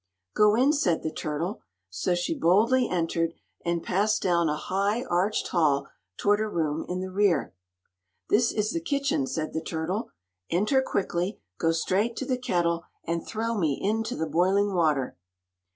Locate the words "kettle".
12.39-12.83